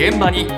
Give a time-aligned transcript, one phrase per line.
[0.00, 0.46] 現場に。
[0.46, 0.56] 今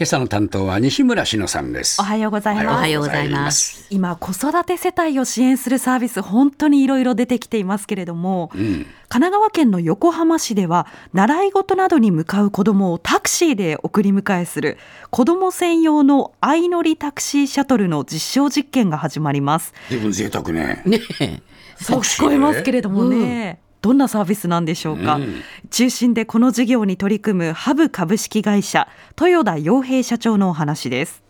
[0.00, 2.00] 朝の担当は西村篠さんです。
[2.00, 2.66] おはようございます。
[2.66, 3.86] おはようございます。
[3.88, 14.78] 今子育て世帯を支援するサービス本当にいろいろ出てきていますけれども、神奈川県の横浜市では習い事などに向かう子どもをタクシーで送り迎えする
[15.10, 19.72] 子ども専用の相乗りタクシーシャトルの実証実験が始まります。
[19.88, 20.82] 随分贅沢ね。
[20.84, 21.40] ねえ。
[21.76, 23.61] そう聞こえますけれどもね。
[23.82, 25.20] どんなサービスなんでしょうか、
[25.70, 28.88] 中心でこの事業に取り組むハブ株式会社
[29.20, 31.22] 豊田洋平社長のお話です。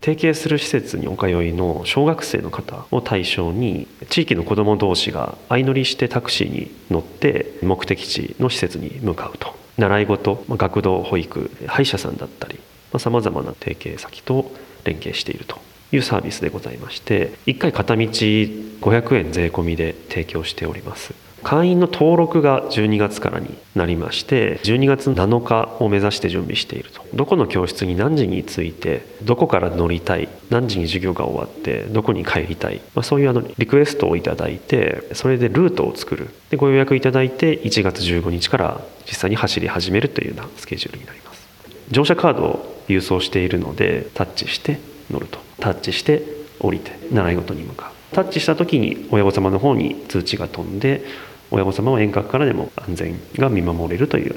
[0.00, 9.60] 提携する施設にお通いの小学生の方を対象に地域の子ども同士が相乗りしてタクシーに乗って目的地の施設に向かうと。
[9.80, 12.60] 習い事まあ学童保育歯医者さんだったり
[12.98, 14.52] さまざ、まな提携先と
[14.84, 15.58] 連携していると
[15.92, 27.02] いうサービスでございまして1回片道500円税込みで提供しております会員の登録が12月からになりまして12月7日を目指して準備していると。
[27.14, 36.28] どこの教室に何時に着いてどこから乗りたい何時に授業が終わってどこに帰りたい、まあ、そういうあのリクエストをいただいてそれでルートを作る。
[36.50, 41.48] でご予約いただいて1月15日から実際に走り始めるというようなスケジュールになります。
[41.90, 44.78] 乗車カードを郵送しているのでタッチして
[45.10, 45.38] 乗ると。
[45.58, 46.22] タッチして
[46.58, 48.14] 降りて習い事に向かう。
[48.14, 51.02] タッチした時に親御様の方に通知が飛んで
[51.50, 54.34] 親御様は遠隔からでも安全が見守れるというよ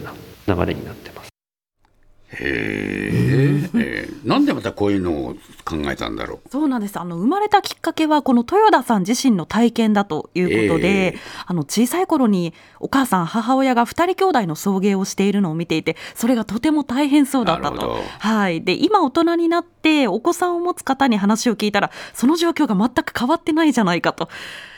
[0.48, 1.30] うな流れになってます。
[2.36, 4.28] へええー。
[4.28, 7.00] なんでまたこういうのを考えたんだろそうなんです。
[7.00, 11.20] あの生まれたきっかけはこの豊田さん自身の体験だということで、ええ。
[11.46, 18.00] あの小さい頃にお母さん母親が2人兄弟の送迎をしているのを見ていてそれがとても大変そうだったと。
[18.20, 24.30] はい、で今大人になってお子さんを持つ方に話を聞いたらその状況が全く変わってないじゃないかと。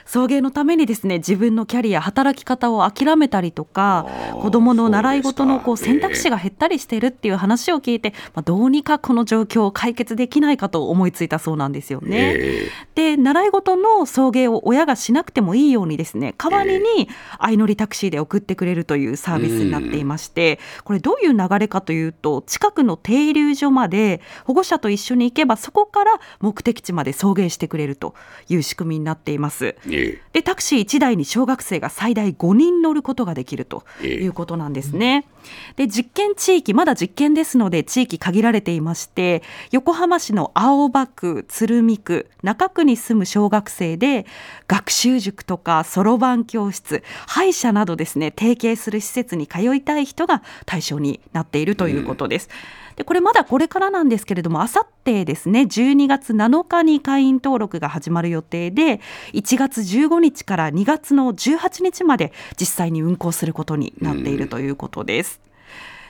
[0.05, 4.05] 送迎のためにですね自分のキャリア働き方を諦めたりとか
[4.41, 12.35] 子どもの習い事のこう選択肢が減ったりしているっていう話を聞いて、まあ、どうにかこの状況を解決できないかと思いついたそうなんですよう、ね。
[12.37, 28.13] えで習い事の送迎を親がしなくてもいいようにですね代わりに相乗りタクシーで送ってくれるというサービスになっていまして、これどういう流れかというと近くの停留所まで保護者と一緒に行けばそこから目的地まで送迎してくれると
[28.49, 29.75] いう仕組みになっています。
[29.85, 29.94] ーえ
[30.33, 35.27] でタクシー1台に小学生が最大5人乗ることができるとええいうことなんですね。
[35.75, 44.25] で実験地域まだ実験ですので地域限られていまして横浜市の青葉区鶴見区中区に住む小学生で
[44.67, 52.49] 学習塾とかそろばん教室歯医者などですね提携する施設に通いたい人が対象になっているということです。
[52.95, 59.01] でこれまだこれからなんですけれどもあさってですね12月7日に会員登録が始まる予定で
[59.33, 65.41] 1月15日から2月の18日まで実際に運行することになっているということです。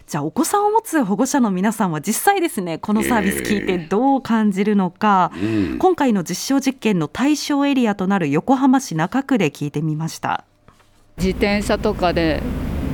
[0.08, 10.44] じゃあお子さんを持つ保護者の皆さんは実際ですねこのサービス聞いてどう感じるのか、うん今回の実証実験の対象エリアとなる横浜市中区で聞いてみました。
[11.18, 12.44] 自転車とかで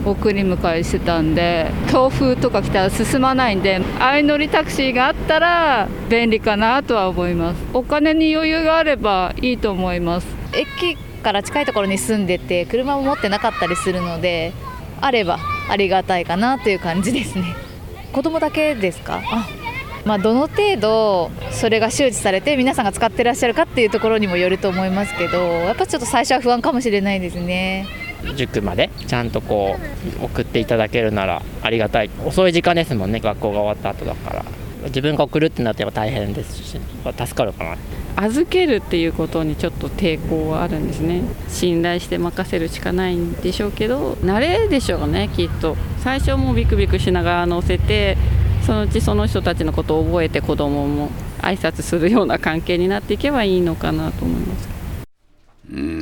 [0.06, 7.62] 送り迎えしてたんで強風とか来たら進まないんで相乗りタクシーがあったら便利かなとは思います。
[7.74, 10.28] お金に余裕があればいいと思います。
[10.54, 14.54] 駅から近いところに住んでて車も持ってなかったりするので
[15.00, 15.38] あれば
[15.70, 17.56] ありがたいかなという感じですね。
[18.12, 19.22] 子供だけですか？
[19.24, 19.48] あ
[20.04, 27.86] まあ、どの程度それが周知されて皆さんが使ってらっしゃるかっていうところにもよると思いますけどやっぱちょっと最初は不安かもしれないですね
[28.36, 29.78] 塾までちゃんとこ
[30.22, 32.10] う送っていただけるならありがたい。
[32.26, 34.46] 遅い時間ですもんね学校が終わった後だから。
[34.86, 37.78] 自分が送るってなっても大変ですし助かるかな。
[38.16, 41.22] 預けるっていうことにちょっと抵抗はあるんですね。
[41.50, 45.78] 信頼して任せるしかないんでしょうけど慣れでしょうねきっと。
[46.04, 48.18] 最初もうビクビクしながら乗せて
[48.66, 51.10] そのうちその人たちのことを覚えて子供も
[51.42, 54.71] 挨拶するような関係になっていけばいいのかなと思います。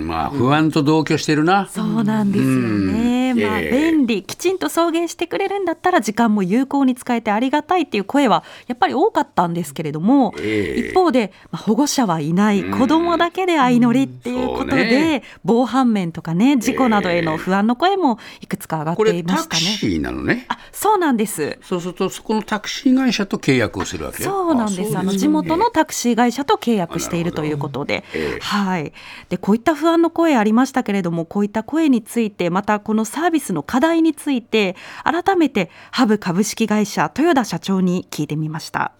[0.09, 3.35] まあ不安と同居してるな、そうなんですよね。
[3.35, 3.91] まあうんええ。
[3.91, 10.89] 便利きちんと送迎してくれるんだったら時間も有効に使えてありがたいっていう声はやっぱり多かったんですけれども、ええ。
[10.89, 12.79] 一方で、まあ、保護者はいないうん。
[12.79, 19.61] 子供だけで相乗りっていうことで、ね防犯面とかね事故などへの不安の声もいくつか上がっていましたね。
[19.61, 20.45] シーなのね。
[20.47, 21.57] あそうなんです。
[21.61, 24.97] そうするとそこのタクシー会社と契約をするわけそうなんです。
[24.97, 28.93] あの地元のタクシー会社と契約しているということで、ええはい。
[29.29, 38.93] でこういった不安の声ありましたけれども、こういった声についてまたこのサービスの課題について改めてハブ株式会社豊田社長に聞いてみました。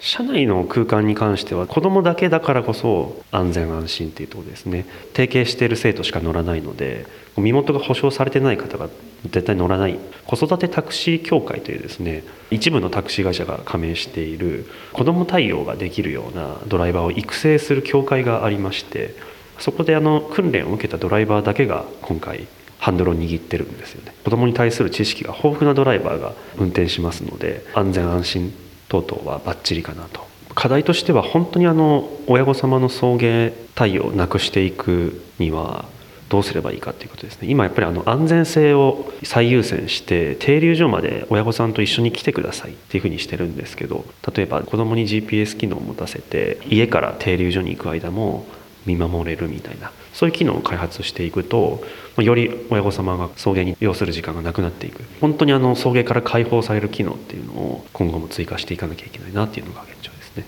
[0.00, 7.06] 車内の空間に関しては子どもだけだからこそ安全安心っていうところですね提携している生徒しか乗らないので
[7.36, 8.88] 身元が保証されてない方が
[9.24, 19.16] 絶対乗らない子育てタクシー協会というですね一部のタクシー会社が加盟している子ども対応ができるようなドライバーを育成する協会がありまして
[19.58, 22.46] そこであの訓練を受けたドライバーだけが今回
[22.78, 24.14] ハンドルを握ってるんですよね。
[24.24, 28.54] 子どもに対する知識が豊富なドライバーが運転しますので安全安心
[28.88, 30.26] 等々はバッチリかなと。
[30.54, 35.84] 課題としては本当にあの親御様の送迎対応をなくしていくには
[36.28, 37.48] どうすればいいかということですね。
[37.50, 48.46] 今やっぱりあの安全性を最優先して停留所まで親御さんと一緒に来てくださいっていうふうにしてるんですけど例えば子どもに GPS 機能を持たせて家から停留所に行く間も
[48.88, 49.92] 見守れるみたいな。
[50.14, 51.84] そういう機能を開発していくと
[52.16, 55.04] より親御様が送迎に要する時間がなくなっていく。
[55.20, 60.44] 本当にあの送迎から解放される機能っていうのを今後も追加していかなきゃいけないなっていうのが現状ですね。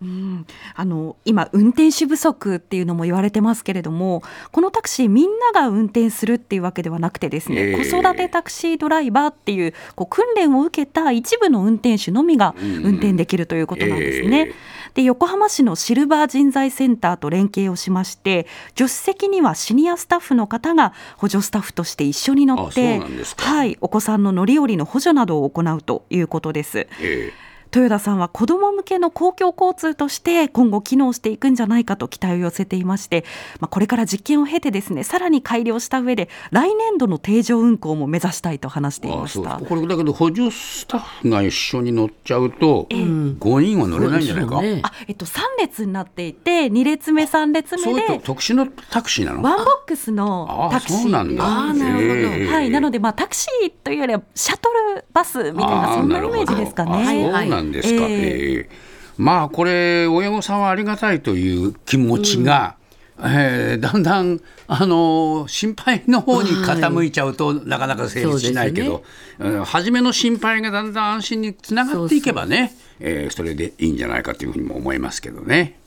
[0.00, 14.48] うん、あの今運転手不足っていうのも言われてますけれどもこのタクシーみんなが運転するっていうわけではなくてですね、えー子育てタクシードライバーっていうこう訓練を受けた一部の運転手のみが運転できるということなんですね。
[14.48, 14.54] え
[14.94, 18.46] で横浜市のシルバー人材センターと連携をしまして
[18.76, 23.00] 助手席にはシニアスタッフの方が補助スタッフとして一緒に乗っあて
[23.36, 26.86] はい、お子さんの乗り降りの補助などを行うということです。
[27.00, 27.32] え
[27.74, 33.24] 豊田さんは子ども向けの公共交通として今後機能していくんじゃないかと期待を寄せていまして、
[33.60, 39.58] まあ、これから実験を経てですねさらに改良した上で来年度の定常運行も目指したいと話していあました。
[39.58, 44.80] これだけど補助スタッフが一緒に乗っちゃうと、5人は乗れないんじゃないか、ね。
[44.82, 49.42] あえっと、3列になっていて2列目3列そういうと目で特殊のタクシーなの？
[49.42, 51.02] ワンボックスのあタクシー。
[51.02, 51.44] そうなんだ。
[51.44, 52.04] あーなるほど。
[52.04, 52.46] ええ。
[52.48, 57.61] はい、なので、まあ、タクシーというよりはシャトルバスみたいなあーそんなイメージですかなるほど。
[57.61, 57.61] ね。
[57.62, 58.04] んですか。
[58.04, 58.16] はいえ。
[58.16, 58.68] ええ。
[59.18, 62.76] まあこれ親御さんはありがたいという気持ちが、
[63.18, 69.04] えーだんだんあの心配の方に傾いちゃうと、なかなか成立しないけど、
[69.38, 75.78] うん初めの心配がだんだん安心につながっていけばねえーそれでいいんじゃないかというふうにも思いますけどね。